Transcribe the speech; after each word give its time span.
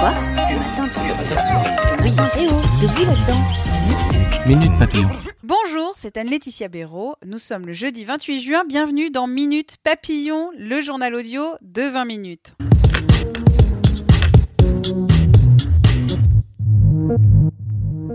Quoi 0.00 0.14
Ce 0.14 0.54
matin, 0.56 0.88
tu 0.88 2.40
Eh 2.40 2.46
oh, 2.48 2.62
debout 2.80 3.04
là-dedans. 3.04 4.46
Minute 4.46 4.78
Papillon. 4.78 5.08
Bonjour, 5.42 5.92
c'est 5.94 6.16
Anne-Laetitia 6.16 6.68
Béraud. 6.68 7.16
Nous 7.26 7.38
sommes 7.38 7.66
le 7.66 7.74
jeudi 7.74 8.04
28 8.04 8.40
juin. 8.40 8.64
Bienvenue 8.66 9.10
dans 9.10 9.26
Minute 9.26 9.76
Papillon, 9.84 10.52
le 10.56 10.80
journal 10.80 11.14
audio 11.14 11.42
de 11.60 11.82
20 11.82 12.06
minutes. 12.06 12.54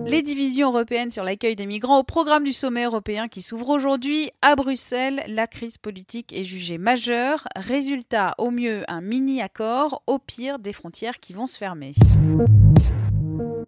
Les 0.07 0.21
divisions 0.21 0.69
européennes 0.69 1.09
sur 1.09 1.23
l'accueil 1.23 1.55
des 1.55 1.65
migrants 1.65 1.99
au 1.99 2.03
programme 2.03 2.43
du 2.43 2.53
sommet 2.53 2.83
européen 2.83 3.27
qui 3.27 3.41
s'ouvre 3.41 3.69
aujourd'hui 3.69 4.29
à 4.43 4.55
Bruxelles. 4.55 5.23
La 5.27 5.47
crise 5.47 5.79
politique 5.79 6.31
est 6.31 6.43
jugée 6.43 6.77
majeure. 6.77 7.47
Résultat, 7.55 8.35
au 8.37 8.51
mieux 8.51 8.83
un 8.87 9.01
mini-accord, 9.01 10.03
au 10.05 10.19
pire 10.19 10.59
des 10.59 10.73
frontières 10.73 11.19
qui 11.19 11.33
vont 11.33 11.47
se 11.47 11.57
fermer. 11.57 11.93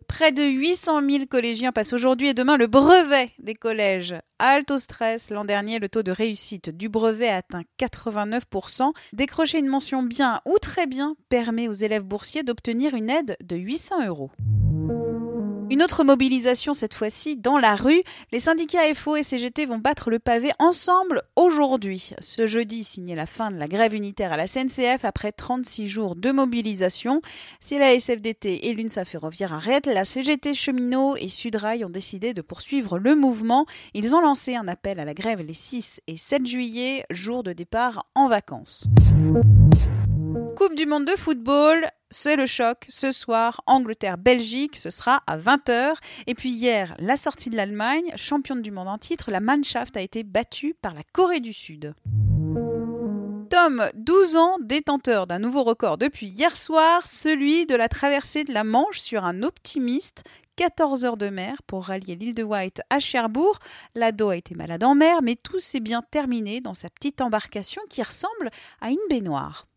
Près 0.07 0.31
de 0.31 0.43
800 0.43 1.01
000 1.09 1.25
collégiens 1.29 1.71
passent 1.71 1.93
aujourd'hui 1.93 2.29
et 2.29 2.33
demain 2.33 2.57
le 2.57 2.67
brevet 2.67 3.31
des 3.39 3.55
collèges. 3.55 4.15
Alto 4.39 4.77
stress, 4.77 5.29
l'an 5.29 5.45
dernier, 5.45 5.79
le 5.79 5.89
taux 5.89 6.03
de 6.03 6.11
réussite 6.11 6.69
du 6.69 6.87
brevet 6.87 7.29
a 7.29 7.37
atteint 7.37 7.63
89%. 7.79 8.93
Décrocher 9.13 9.59
une 9.59 9.67
mention 9.67 10.03
bien 10.03 10.41
ou 10.45 10.57
très 10.59 10.87
bien 10.87 11.15
permet 11.29 11.67
aux 11.67 11.73
élèves 11.73 12.05
boursiers 12.05 12.43
d'obtenir 12.43 12.93
une 12.93 13.09
aide 13.09 13.37
de 13.43 13.55
800 13.55 14.07
euros. 14.07 14.31
Une 15.69 15.83
autre 15.83 16.05
mobilisation 16.05 16.71
cette 16.71 16.93
fois-ci 16.93 17.35
dans 17.35 17.57
la 17.57 17.75
rue. 17.75 18.01
Les 18.31 18.39
syndicats 18.39 18.93
FO 18.93 19.17
et 19.17 19.23
CGT 19.23 19.65
vont 19.65 19.79
battre 19.79 20.09
le 20.09 20.17
pavé 20.17 20.51
ensemble 20.59 21.23
aujourd'hui. 21.35 22.11
Ce 22.21 22.47
jeudi 22.47 22.85
signait 22.85 23.15
la 23.15 23.25
fin 23.25 23.49
de 23.49 23.57
la 23.57 23.67
grève 23.67 23.93
unitaire 23.93 24.31
à 24.31 24.37
la 24.37 24.47
SNCF 24.47 25.03
après 25.03 25.33
36 25.33 25.87
jours 25.87 26.15
de 26.15 26.31
mobilisation. 26.31 27.21
Si 27.59 27.77
la 27.77 27.93
SFDT 27.93 28.67
et 28.67 28.73
l'UNSA 28.73 29.03
ferroviaire 29.03 29.51
arrêtent, 29.51 29.87
la 29.87 30.05
CGT 30.05 30.53
cheminot 30.53 31.17
et 31.17 31.27
Sudrail 31.27 31.83
ont 31.83 31.89
décidé 31.89 32.33
de 32.33 32.41
poursuivre 32.41 32.97
le 32.97 33.15
mouvement. 33.15 33.65
Ils 33.93 34.15
ont 34.15 34.21
lancé 34.21 34.55
un 34.55 34.69
appel 34.69 35.01
à 35.01 35.05
la 35.05 35.13
grève 35.13 35.41
les 35.41 35.53
6 35.53 35.99
et 36.07 36.15
7 36.15 36.45
juillet, 36.45 37.03
jour 37.09 37.43
de 37.43 37.51
départ 37.51 38.05
en 38.15 38.29
vacances. 38.29 38.87
Coupe 40.57 40.73
du 40.73 40.87
monde 40.87 41.05
de 41.05 41.15
football, 41.15 41.87
c'est 42.09 42.35
le 42.35 42.47
choc. 42.47 42.87
Ce 42.89 43.11
soir, 43.11 43.61
Angleterre-Belgique, 43.67 44.75
ce 44.75 44.89
sera 44.89 45.21
à 45.27 45.37
20h. 45.37 45.93
Et 46.25 46.33
puis 46.33 46.49
hier, 46.49 46.95
la 46.97 47.15
sortie 47.15 47.51
de 47.51 47.55
l'Allemagne, 47.55 48.11
championne 48.15 48.63
du 48.63 48.71
monde 48.71 48.87
en 48.87 48.97
titre, 48.97 49.29
la 49.29 49.39
Mannschaft 49.39 49.95
a 49.97 50.01
été 50.01 50.23
battue 50.23 50.73
par 50.73 50.95
la 50.95 51.03
Corée 51.13 51.41
du 51.41 51.53
Sud. 51.53 51.93
Tom, 53.51 53.87
12 53.93 54.37
ans, 54.37 54.57
détenteur 54.59 55.27
d'un 55.27 55.37
nouveau 55.37 55.61
record 55.61 55.99
depuis 55.99 56.25
hier 56.25 56.57
soir, 56.57 57.05
celui 57.05 57.67
de 57.67 57.75
la 57.75 57.87
traversée 57.87 58.43
de 58.43 58.51
la 58.51 58.63
Manche 58.63 58.97
sur 58.97 59.25
un 59.25 59.43
optimiste 59.43 60.23
14 60.55 61.05
heures 61.05 61.17
de 61.17 61.29
mer 61.29 61.61
pour 61.67 61.85
rallier 61.85 62.15
l'île 62.15 62.33
de 62.33 62.41
White 62.41 62.81
à 62.89 62.99
Cherbourg. 62.99 63.59
L'ado 63.93 64.29
a 64.29 64.35
été 64.35 64.55
malade 64.55 64.83
en 64.83 64.95
mer, 64.95 65.21
mais 65.21 65.35
tout 65.35 65.59
s'est 65.59 65.81
bien 65.81 66.01
terminé 66.09 66.61
dans 66.61 66.73
sa 66.73 66.89
petite 66.89 67.21
embarcation 67.21 67.83
qui 67.91 68.01
ressemble 68.01 68.49
à 68.81 68.89
une 68.89 68.97
baignoire. 69.07 69.67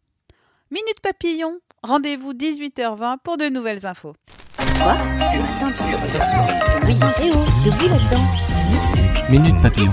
Minute 0.72 1.00
Papillon, 1.02 1.58
rendez-vous 1.82 2.32
18h20 2.32 3.16
pour 3.24 3.36
de 3.36 3.48
nouvelles 3.48 3.86
infos. 3.86 4.14
Quoi? 4.56 4.94
Là-dedans? 7.88 8.24
Minute 9.28 9.60
Papillon. 9.60 9.92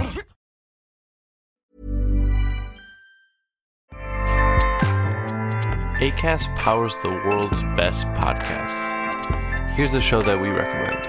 ACAST 6.00 6.56
powers 6.58 6.96
the 7.02 7.09
world's 7.26 7.64
best 7.76 8.06
podcasts. 8.14 8.88
Here's 9.76 9.96
a 9.96 10.02
show 10.02 10.22
that 10.22 10.40
we 10.40 10.50
recommend. 10.50 11.08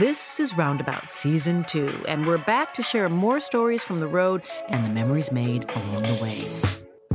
This 0.00 0.40
is 0.40 0.56
Roundabout 0.56 1.12
Season 1.12 1.64
2, 1.68 2.06
and 2.08 2.26
we're 2.26 2.38
back 2.38 2.74
to 2.74 2.82
share 2.82 3.08
more 3.08 3.38
stories 3.38 3.84
from 3.84 4.00
the 4.00 4.08
road 4.08 4.42
and 4.68 4.84
the 4.84 4.90
memories 4.90 5.30
made 5.30 5.64
along 5.70 6.02
the 6.02 6.18
way. 6.20 6.87